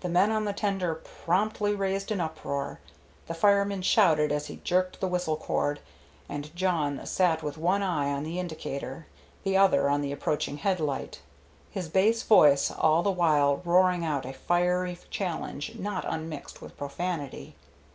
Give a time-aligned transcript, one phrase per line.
[0.00, 2.80] The men on the tender promptly raised an uproar,
[3.26, 5.80] the fireman shouted as he jerked the whistle cord,
[6.30, 9.06] and Jawn sat with one eye on the indicator,
[9.44, 11.20] the other on the approaching headlight,
[11.70, 17.54] his bass voice all the while roaring out a fiery challenge not unmixed with profanity.